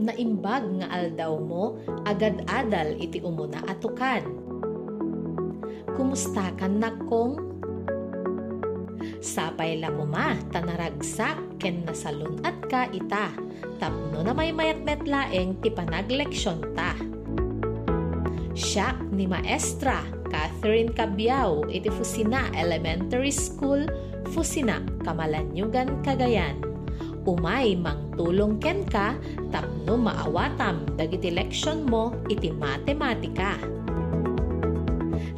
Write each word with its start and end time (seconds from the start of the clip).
naimbag 0.00 0.64
nga 0.80 0.88
aldaw 0.88 1.36
mo 1.36 1.76
agad-adal 2.08 2.96
iti 2.96 3.20
umuna 3.20 3.60
atukan. 3.68 4.24
Kumusta 5.92 6.56
kan 6.56 6.80
nakong? 6.80 7.36
Sapay 9.20 9.76
la 9.76 9.92
mo 9.92 10.08
ma, 10.08 10.32
tanaragsak 10.48 11.60
ken 11.60 11.84
nasalun 11.84 12.40
at 12.40 12.56
ka 12.72 12.88
ita. 12.88 13.28
Tapno 13.76 14.24
na 14.24 14.32
may 14.32 14.48
mayat 14.48 14.80
met 14.80 15.04
laeng 15.04 15.60
ti 15.60 15.68
panagleksyon 15.68 16.72
ta. 16.72 16.96
Siya 18.56 18.96
ni 19.12 19.28
Maestra 19.28 20.04
Catherine 20.30 20.94
Cabiao 20.94 21.66
iti 21.68 21.90
Fusina 21.90 22.48
Elementary 22.54 23.34
School, 23.34 23.84
Fusina, 24.30 24.80
Kamalanyugan, 25.02 26.00
Cagayan. 26.06 26.69
Umay 27.28 27.76
mang 27.76 28.16
tulong 28.16 28.56
ken 28.56 28.88
ka 28.88 29.12
tapno 29.52 30.00
maawatam 30.00 30.88
dagiti 30.96 31.28
leksyon 31.28 31.84
mo 31.84 32.16
iti 32.32 32.48
matematika. 32.48 33.60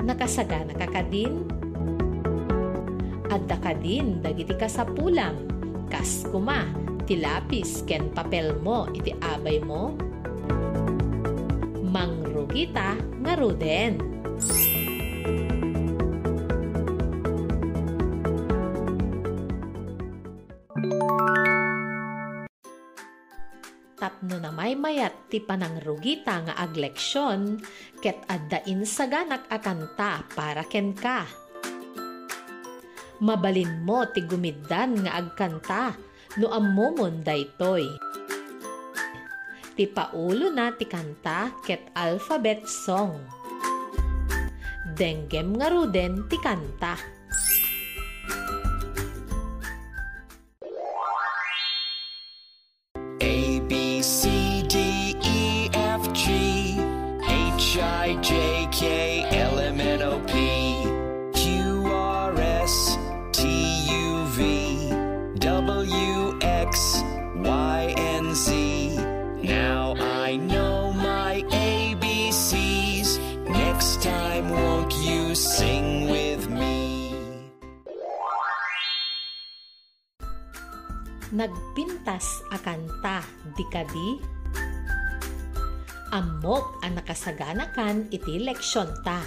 Nakasagana 0.07 0.79
ka 0.79 0.87
kadin? 0.87 1.43
Adda 3.27 3.59
kadin 3.59 4.23
dagiti 4.23 4.55
kasapulam. 4.55 5.35
Kas 5.91 6.23
kuma, 6.31 6.71
tilapis 7.05 7.83
ken 7.83 8.15
papel 8.15 8.55
mo 8.63 8.87
iti 8.95 9.11
abay 9.19 9.59
mo. 9.59 9.99
Mangrugita 11.83 12.95
nga 13.27 13.33
ruden. 13.35 13.99
Tapno 24.23 24.39
na 24.39 24.55
may 24.55 24.79
mayat 24.79 25.27
ti 25.27 25.43
panangrugita 25.43 26.47
nga 26.47 26.55
agleksyon, 26.55 27.59
ket 27.99 28.23
addain 28.31 28.87
sa 28.87 29.11
ganak 29.11 29.51
akanta 29.51 30.23
para 30.31 30.63
ken 30.63 30.95
ka. 30.95 31.27
Mabalin 33.19 33.83
mo 33.83 34.07
ti 34.15 34.23
gumiddan 34.23 35.03
nga 35.03 35.19
agkanta, 35.19 35.99
no 36.39 36.55
ammomon 36.55 37.27
daytoy. 37.27 37.83
Ti 39.75 39.91
paulo 39.91 40.55
na 40.55 40.71
ti 40.71 40.87
kanta 40.87 41.59
ket 41.67 41.91
alphabet 41.99 42.63
song. 42.71 43.19
Denggem 44.95 45.59
nga 45.59 45.67
ruden 45.67 46.31
ti 46.31 46.39
kanta. 46.39 46.95
Nagpintas 81.43 82.47
a 82.55 82.59
kanta 82.63 83.19
di 83.59 83.67
kadi. 83.67 84.11
Amok 86.15 86.87
ang 86.87 86.95
nakasaganakan 86.95 88.07
iti 88.15 88.39
leksyon 88.39 88.87
ta. 89.03 89.27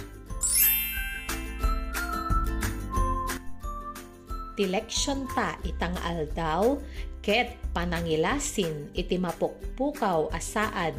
Ti 4.56 4.64
leksyon 4.64 5.28
ta 5.28 5.60
itang 5.60 5.92
aldaw 6.00 6.80
ket 7.20 7.60
panangilasin 7.76 8.96
iti 8.96 9.20
mapukpukaw 9.20 10.32
asaad 10.32 10.96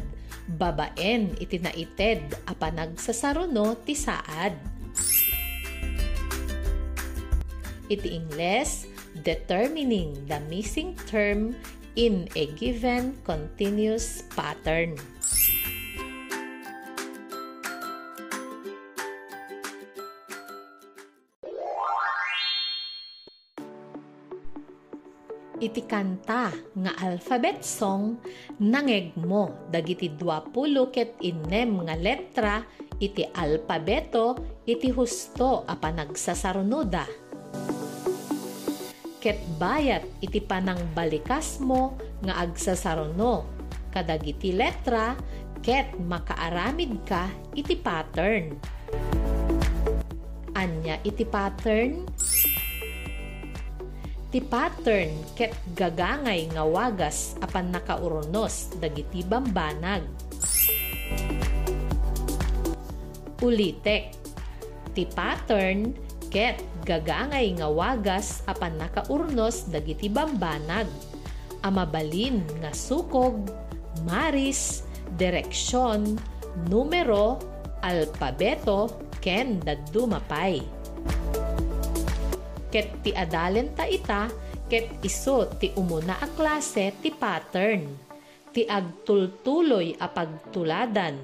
babaen 0.54 1.34
iti 1.42 1.58
naited 1.58 2.30
a 2.46 2.54
panagsasaruno 2.54 3.74
ti 3.82 3.98
saad. 3.98 4.54
Iti 7.90 8.14
Ingles, 8.14 8.97
determining 9.22 10.14
the 10.26 10.40
missing 10.46 10.94
term 11.06 11.56
in 11.98 12.30
a 12.38 12.46
given 12.54 13.18
continuous 13.26 14.22
pattern. 14.34 14.94
Iti 25.58 25.82
kanta 25.90 26.54
nga 26.54 26.92
alphabet 27.02 27.66
song 27.66 28.22
nangeg 28.62 29.18
mo 29.18 29.66
dagiti 29.66 30.06
20 30.14 30.94
ket 30.94 31.18
inem 31.18 31.82
nga 31.82 31.98
letra 31.98 32.62
iti 33.02 33.26
alpabeto 33.26 34.38
iti 34.62 34.86
husto 34.94 35.66
a 35.66 35.74
panagsasarunoda 35.74 37.27
ket 39.18 39.42
bayat 39.58 40.06
iti 40.22 40.38
panang 40.38 40.78
balikas 40.94 41.58
mo 41.58 41.98
nga 42.22 42.38
agsasaruno 42.46 43.42
kadagiti 43.90 44.54
letra 44.54 45.18
ket 45.58 45.90
makaaramid 45.98 47.02
ka 47.02 47.26
iti 47.50 47.74
pattern. 47.74 48.54
Anya 50.54 51.02
iti 51.02 51.26
pattern? 51.26 52.06
Ti 54.28 54.38
pattern 54.44 55.10
ket 55.34 55.50
gagangay 55.74 56.46
nga 56.54 56.62
wagas 56.62 57.34
apan 57.42 57.74
nakaurunos 57.74 58.70
dagiti 58.78 59.26
bambanag. 59.26 60.06
Ulitek. 63.42 64.14
Ti 64.94 65.02
pattern 65.10 66.07
ket 66.28 66.60
gagangay 66.84 67.56
nga 67.56 67.68
wagas 67.68 68.44
apan 68.44 68.76
nakaurnos 68.76 69.68
dagiti 69.68 70.08
bambanag. 70.08 70.88
Amabalin 71.64 72.44
nga 72.62 72.70
sukog, 72.70 73.50
maris, 74.06 74.86
direksyon, 75.18 76.16
numero, 76.70 77.40
alpabeto, 77.82 78.92
ken 79.18 79.58
dadumapay. 79.60 80.62
Ket 82.68 82.88
ti 83.00 83.10
adalen 83.16 83.72
ta 83.72 83.88
ita, 83.88 84.28
ket 84.68 85.00
iso 85.00 85.48
ti 85.56 85.72
umuna 85.74 86.20
a 86.20 86.28
klase 86.28 86.92
ti 87.00 87.08
pattern. 87.10 87.88
Ti 88.52 88.68
agtultuloy 88.68 89.96
a 89.96 90.06
pagtuladan. 90.08 91.16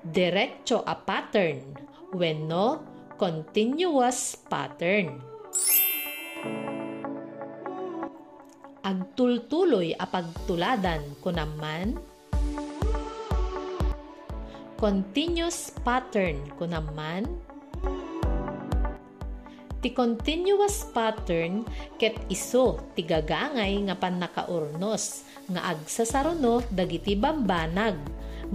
Diretso 0.00 0.80
a 0.80 0.96
pattern. 0.96 1.76
Wenno, 2.16 2.89
continuous 3.20 4.32
pattern. 4.48 5.20
Agtultuloy 8.80 9.92
a 9.92 10.08
pagtuladan 10.08 11.20
kunaman 11.20 12.00
continuous 14.80 15.68
pattern 15.84 16.40
kunaman 16.56 17.28
ti 19.84 19.92
continuous 19.92 20.88
pattern 20.88 21.68
ket 22.00 22.16
iso 22.32 22.80
ti 22.96 23.04
gagangay 23.04 23.84
nga 23.84 24.00
pannakaurnos 24.00 25.28
nga 25.52 25.76
agsasaruno 25.76 26.64
dagiti 26.72 27.20
bambanag 27.20 28.00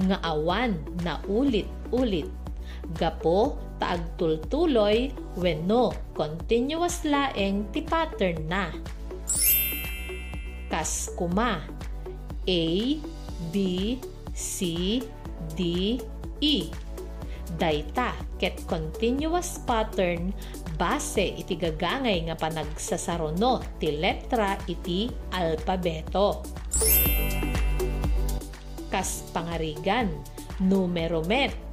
nga 0.09 0.17
awan 0.25 0.73
na 1.05 1.21
ulit-ulit 1.29 2.44
gapo 2.93 3.57
taagtultuloy 3.81 5.09
wenno 5.41 5.91
continuous 6.13 7.03
laeng 7.03 7.67
ti 7.73 7.81
pattern 7.81 8.45
na. 8.45 8.69
Kas 10.69 11.09
kuma 11.17 11.65
A, 12.45 12.63
B, 13.51 13.55
C, 14.33 14.55
D, 15.57 15.59
E. 16.41 16.69
Dayta 17.55 18.11
ket 18.41 18.59
continuous 18.67 19.61
pattern 19.63 20.33
base 20.75 21.23
iti 21.23 21.55
gagangay 21.55 22.27
nga 22.27 22.35
panagsasaruno 22.35 23.79
ti 23.79 23.95
letra 23.95 24.59
iti 24.67 25.07
alpabeto. 25.31 26.43
Kas 28.91 29.23
pangarigan, 29.31 30.11
numero 30.67 31.23
met, 31.23 31.64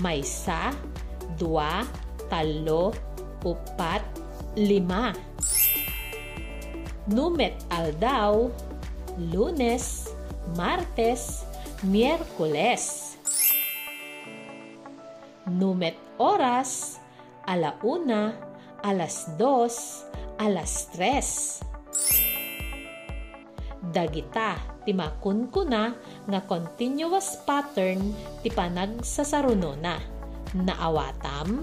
maysa, 0.00 0.72
dua, 1.38 1.84
talo, 2.28 2.92
upat, 3.44 4.02
lima. 4.56 5.12
Numet 7.06 7.54
aldaw, 7.70 8.50
lunes, 9.30 10.10
Martes, 10.58 11.46
Miyerkules. 11.86 13.14
Numet 15.46 15.94
oras, 16.18 16.98
alauna, 17.46 18.34
alas 18.82 19.30
dos, 19.38 20.02
alas 20.38 20.90
tres. 20.90 21.60
Dagita, 23.94 24.58
timakun 24.82 25.46
ko 25.46 25.62
na 25.62 25.94
nga 26.26 26.42
continuous 26.42 27.38
pattern 27.46 28.10
ti 28.42 28.50
panagsasaruno 28.50 29.78
na. 29.78 29.94
Naawatam? 30.54 31.62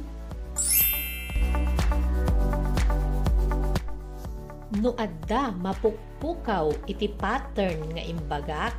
No 4.79 4.95
adda 4.97 5.53
mapukpukaw 5.53 6.89
iti 6.89 7.11
pattern 7.11 7.93
nga 7.93 8.03
imbagak, 8.03 8.75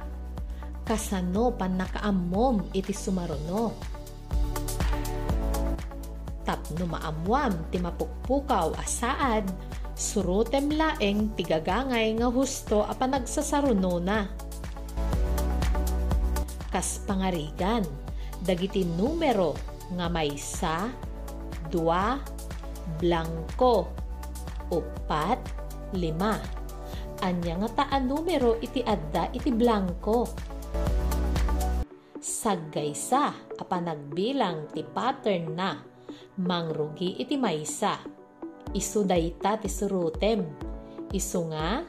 kasano 0.82 1.54
pan 1.54 1.78
nakaamom 1.78 2.72
iti 2.74 2.92
sumaruno. 2.92 3.72
Tapno 6.44 6.84
maamwam 6.84 7.72
ti 7.72 7.80
mapukpukaw 7.80 8.76
asaad, 8.76 9.48
surutem 9.96 10.72
laeng 10.76 11.32
tigagangay 11.38 12.12
nga 12.20 12.28
husto 12.28 12.84
a 12.84 12.92
panagsasaruno 12.92 13.96
na. 14.02 14.43
Kas 16.74 16.98
pangarigan, 17.06 17.86
dagiti 18.42 18.82
numero 18.82 19.54
nga 19.94 20.10
may 20.10 20.34
sa, 20.34 20.90
dua, 21.70 22.18
blanco, 22.98 23.94
upat, 24.74 25.38
lima. 25.94 26.34
Anya 27.22 27.62
nga 27.62 27.70
taan 27.78 28.10
numero 28.10 28.58
iti 28.58 28.82
adda 28.82 29.30
iti 29.30 29.54
blanco. 29.54 30.26
Saggaysa 32.18 33.54
apan 33.54 33.86
nagbilang 33.86 34.74
ti 34.74 34.82
pattern 34.82 35.54
na 35.54 35.78
mangrugi 36.42 37.22
iti 37.22 37.38
maysa. 37.38 38.02
Isu 38.74 39.06
dayta 39.06 39.62
ti 39.62 39.70
surutem. 39.70 40.42
Isu 41.14 41.40
nga 41.54 41.86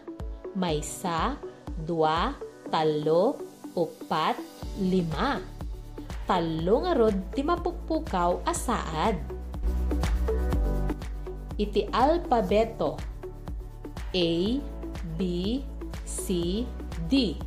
maysa, 0.53 1.41
dua, 1.73 2.37
talo, 2.69 3.44
upat, 3.75 4.39
lima. 4.79 5.43
Talo 6.25 6.81
nga 6.81 6.97
rod 6.97 7.35
ti 7.35 7.45
mapukpukaw 7.45 8.41
asaad. 8.47 9.19
Iti 11.55 11.85
alpabeto 11.93 12.97
A, 14.15 14.31
B, 15.15 15.19
C, 16.03 16.63
D. 17.05 17.37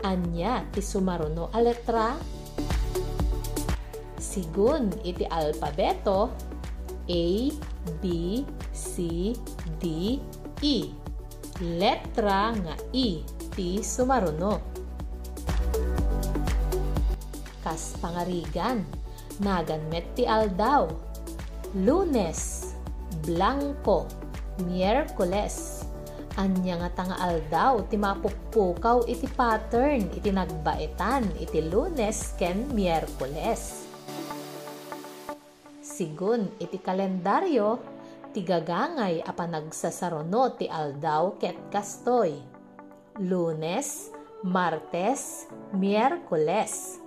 Anya 0.00 0.64
ti 0.72 0.80
sumaruno 0.80 1.52
a 1.52 1.60
letra? 1.60 2.16
Sigun 4.16 4.90
iti 5.04 5.28
alpabeto 5.28 6.32
A, 7.06 7.24
B, 8.00 8.04
C, 8.72 9.32
D, 9.78 9.84
E. 10.64 10.76
Letra 11.60 12.56
nga 12.56 12.74
E 12.90 13.20
ti 13.52 13.84
sumaruno. 13.84 14.79
Kas 17.70 17.94
pangarigan, 18.02 18.82
naganmet 19.38 20.02
ti 20.18 20.26
aldaw. 20.26 20.90
Lunes, 21.78 22.74
blanco, 23.22 24.10
Miyerkules. 24.66 25.86
Anya 26.34 26.82
nga 26.82 26.90
tanga 26.98 27.16
aldaw 27.22 27.86
ti 27.86 27.94
mapukpukaw 27.94 29.06
iti 29.06 29.30
pattern 29.30 30.02
iti 30.10 30.34
nagbaetan 30.34 31.30
iti 31.38 31.62
lunes 31.70 32.34
ken 32.34 32.74
miyerkules. 32.74 33.86
Sigun 35.78 36.50
iti 36.58 36.74
kalendaryo 36.82 37.78
ti 38.34 38.42
gagangay 38.42 39.22
a 39.22 39.30
panagsasaruno 39.30 40.58
ti 40.58 40.66
aldaw 40.66 41.38
ket 41.38 41.70
kastoy. 41.70 42.34
Lunes, 43.22 44.10
Martes, 44.42 45.46
Miyerkules. 45.70 46.99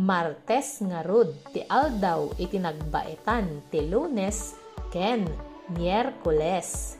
Martes 0.00 0.80
nga 0.80 1.04
rud 1.04 1.52
ti 1.52 1.60
aldaw 1.60 2.32
iti 2.40 2.56
nagbaetan 2.56 3.68
ti 3.68 3.84
lunes 3.84 4.56
ken 4.88 5.28
Miyerkules. 5.76 6.96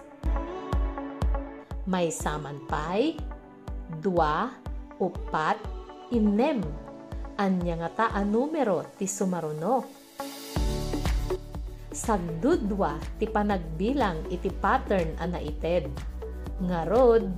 May 1.88 2.12
samanpay, 2.12 3.17
dua, 4.05 4.52
upat, 5.00 5.56
inem. 6.12 6.61
Anya 7.41 7.88
nga 7.88 8.12
ta 8.12 8.20
numero 8.20 8.85
ti 9.00 9.08
sumaruno. 9.08 9.88
Sagdudwa 11.88 13.00
ti 13.17 13.25
panagbilang 13.25 14.29
iti 14.29 14.53
pattern 14.53 15.17
a 15.17 15.25
naited. 15.25 15.88
Ngarod, 16.61 17.32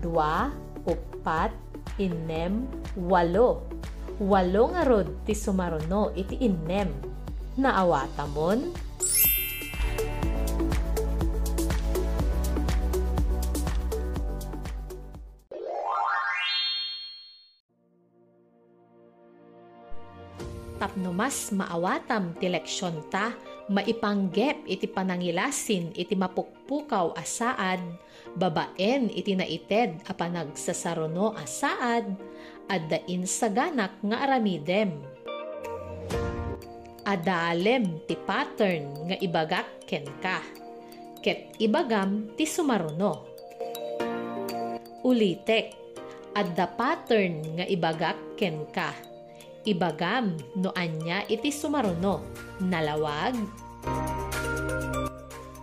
dua, 0.00 0.48
upat, 0.88 1.52
inem, 2.00 2.64
walo. 2.96 3.76
Walo 4.16 4.72
nga 4.72 4.80
rod 4.80 5.28
ti 5.28 5.36
sumaruno 5.36 6.08
iti 6.16 6.40
inem. 6.40 6.88
Naawata 7.60 8.24
mon? 8.32 8.72
tapno 20.76 21.10
mas 21.12 21.52
maawatam 21.52 22.36
ti 22.40 22.48
leksyon 22.48 23.10
ta, 23.12 23.32
maipanggep 23.68 24.64
iti 24.64 24.86
panangilasin 24.86 25.92
iti 25.92 26.14
mapukpukaw 26.16 27.16
asaad, 27.16 27.80
babaen 28.36 29.08
iti 29.12 29.36
naited 29.36 30.04
a 30.06 30.12
panagsasaruno 30.16 31.36
asaad, 31.36 32.16
addain 32.66 33.22
sa 33.26 33.46
ganak 33.46 33.98
nga 34.02 34.26
aramidem. 34.26 34.98
Adalem 37.06 38.02
ti 38.02 38.18
pattern 38.18 39.06
nga 39.06 39.16
ibagak 39.22 39.86
ken 39.86 40.06
ka, 40.18 40.42
ket 41.22 41.54
ibagam 41.62 42.34
ti 42.34 42.42
sumaruno. 42.42 43.22
Ulitek, 45.06 45.70
adda 46.34 46.66
pattern 46.66 47.62
nga 47.62 47.64
ibagak 47.70 48.18
ken 48.34 48.66
ka, 48.74 48.90
ibagam 49.62 50.34
no 50.58 50.74
anya 50.74 51.22
iti 51.30 51.54
sumaruno. 51.54 52.26
Nalawag. 52.58 53.38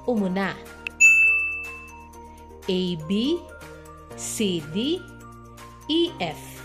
Umuna. 0.07 0.55
A 2.63 2.79
B 3.03 3.36
C 4.15 4.63
D 4.72 4.95
E 5.91 6.01
F 6.24 6.62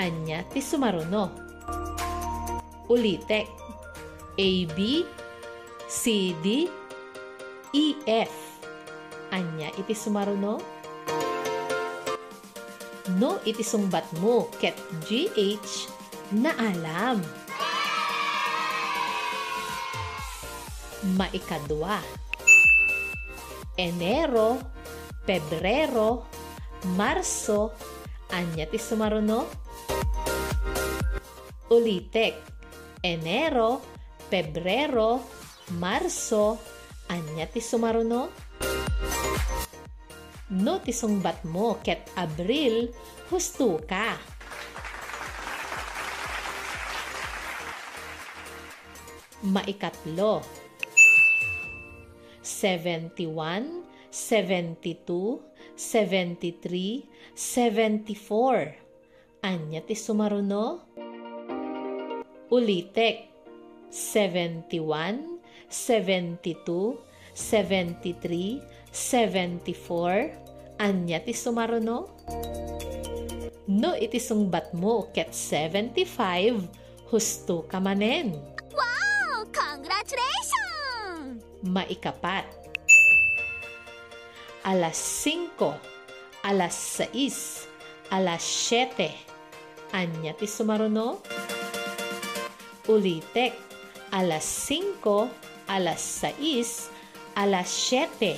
anya 0.00 0.40
ti 0.48 0.64
sumaruno 0.64 1.28
ulitek 2.88 3.46
A 4.40 4.50
B 4.72 5.04
C 5.86 6.32
D 6.40 6.64
E 7.76 7.86
F 8.08 8.32
anya 9.30 9.68
iti 9.76 9.92
sumaruno 9.92 10.80
no 13.20 13.30
iti 13.44 13.60
sungbat 13.60 14.08
mo 14.24 14.48
ket 14.56 14.74
GH 15.04 15.90
na 16.30 16.54
alam. 16.54 17.18
Maikadwa. 21.18 21.98
Enero, 23.74 24.60
Pebrero, 25.24 26.28
Marso, 26.94 27.72
anya 28.30 28.68
ti 28.68 28.76
sumaruno? 28.76 29.48
Ulitek. 31.70 32.34
Enero, 33.00 33.80
Pebrero, 34.28 35.24
Marso, 35.80 36.60
anya 37.08 37.48
ti 37.48 37.62
sumaruno? 37.64 38.28
No 40.50 40.74
ti 40.84 40.92
sungbat 40.92 41.46
mo 41.48 41.78
ket 41.80 42.10
Abril, 42.18 42.90
husto 43.32 43.80
ka. 43.86 44.40
maikatlo. 49.42 50.42
71, 52.42 53.84
72, 54.10 55.40
73, 55.76 57.08
74. 57.34 58.76
Anya 59.40 59.80
ti 59.80 59.96
sumaruno? 59.96 60.89
Ulitek. 62.50 63.30
71, 63.90 65.38
72, 65.66 66.98
73, 67.34 68.62
74. 68.90 70.78
Anya 70.78 71.18
ti 71.22 71.34
sumaruno? 71.34 72.06
No 73.70 73.94
iti 73.94 74.18
sungbat 74.18 74.74
mo 74.74 75.10
ket 75.14 75.34
75 75.34 77.10
husto 77.10 77.66
ka 77.66 77.78
manen. 77.82 78.34
Wow! 78.74 79.46
Congratulations! 79.50 81.42
Maikapat. 81.66 82.46
Alas 84.66 84.98
5, 85.26 86.46
alas 86.46 86.74
6, 86.98 88.14
alas 88.14 88.42
7. 88.42 89.10
Anya 89.94 90.34
ti 90.38 90.46
sumaruno? 90.46 91.18
Ulitek. 92.88 93.52
Alas 94.10 94.42
5, 94.42 95.30
alas 95.70 96.00
6, 96.00 96.90
alas 97.38 97.68
7. 97.68 98.34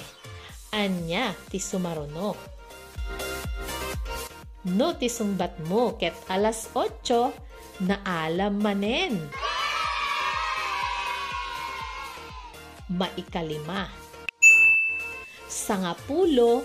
Anya 0.72 1.32
ti 1.48 1.60
sumaruno? 1.60 2.36
No 4.68 4.94
ti 4.94 5.08
sumbat 5.08 5.58
mo 5.66 5.96
ket 5.98 6.14
alas 6.28 6.68
8 6.70 7.84
na 7.88 7.98
alam 8.04 8.60
manen. 8.60 9.16
Maikalima. 12.92 13.88
Sangapulo, 15.48 16.62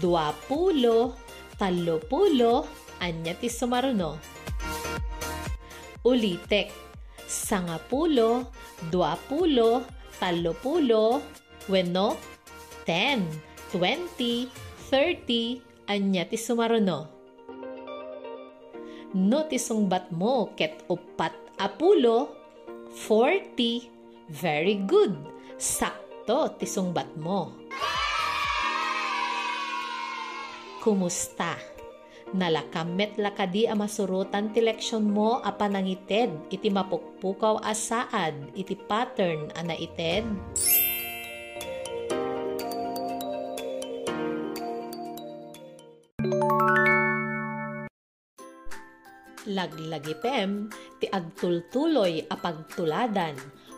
duapulo, 0.00 1.12
talopulo, 1.60 2.64
anya 3.04 3.36
ti 3.36 3.52
sumaruno. 3.52 4.16
Ulitek. 6.08 6.85
Sangapulo, 7.26 8.50
duapulo, 8.90 9.82
talopulo, 10.18 11.20
weno, 11.68 12.16
10, 12.86 13.26
20, 13.74 14.48
30, 14.90 15.60
anya 15.90 16.22
ti 16.26 16.38
sumaruno 16.38 17.16
no 19.16 19.48
ti 19.48 19.56
sungbat 19.56 20.12
mo 20.12 20.52
ket 20.52 20.84
upat 20.92 21.32
apulo 21.56 22.28
40 23.08 23.88
very 24.28 24.76
good. 24.84 25.16
Sakto 25.56 26.52
ti 26.60 26.68
sungbat 26.68 27.16
mo 27.16 27.56
kumusta 30.84 31.56
nalakamet 32.36 33.16
lakadi 33.16 33.64
a 33.64 33.72
masurutan 33.72 34.52
ti 34.52 34.60
leksyon 34.60 35.08
mo 35.08 35.40
a 35.40 35.56
panangited 35.56 36.28
iti 36.52 36.68
mapukpukaw 36.68 37.64
asaad? 37.64 38.52
Iti 38.52 38.76
pattern 38.76 39.48
a 39.56 39.64
naited? 39.64 40.28
Laglagipem 49.46 50.68
ti 51.00 51.06
agtultuloy 51.08 52.28
a 52.28 52.36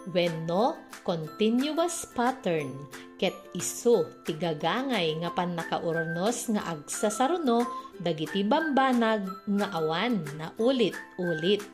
pagtuladan 0.09 0.15
wenno 0.15 0.77
continuous 1.05 2.09
pattern 2.17 2.73
ket 3.19 3.35
isu 3.57 4.25
ti 4.25 4.33
gagangay 4.37 5.17
nga 5.21 5.31
pan 5.33 5.57
nakaurnos 5.57 6.53
nga 6.53 6.63
agsasaruno 6.73 7.67
dagiti 7.99 8.45
bambanag 8.45 9.27
nga 9.45 9.67
awan 9.77 10.23
na 10.37 10.53
ulit-ulit 10.61 11.65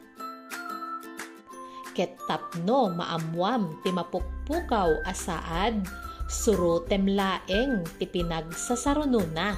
ket 1.95 2.19
tapno 2.27 2.91
maamwam 2.91 3.79
ti 3.87 3.95
mapukpukaw 3.95 5.05
asaad 5.07 5.87
surutem 6.27 7.07
laeng 7.15 7.87
ti 8.01 8.09
pinagsasaruno 8.09 9.23
na. 9.31 9.55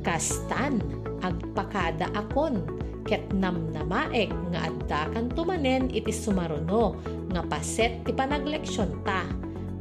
Kastan, 0.08 0.80
agpakada 1.20 2.08
akon, 2.16 2.64
ket 3.04 3.28
namnamaek 3.28 4.32
nga 4.56 4.72
addakan 4.72 5.28
tumanen 5.36 5.92
iti 5.92 6.08
sumaruno, 6.08 6.96
nga 7.28 7.44
paset 7.44 8.08
ti 8.08 8.16
panagleksyon 8.16 9.04
ta. 9.04 9.28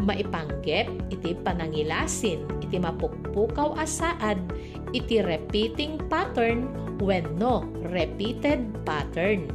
Maipanggep 0.03 1.15
iti 1.15 1.31
panangilasin, 1.31 2.43
iti 2.59 2.75
mapukpukaw 2.75 3.79
asaad, 3.79 4.35
iti 4.91 5.23
repeating 5.23 5.95
pattern, 6.11 6.67
wenno 6.99 7.63
repeated 7.87 8.67
pattern. 8.83 9.47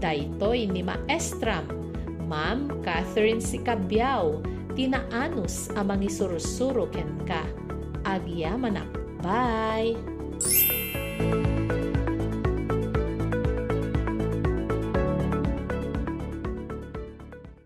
Daytoy 0.00 0.64
ni 0.72 0.80
Maestram, 0.80 1.68
Ma'am 2.24 2.80
Catherine 2.80 3.44
Sicabiao, 3.44 4.40
tinaanus 4.72 5.68
amang 5.76 6.00
isurusuro 6.00 6.88
ken 6.88 7.20
ka. 7.28 7.61
Agya 8.12 8.60
manak. 8.60 8.84
Bye! 9.24 9.96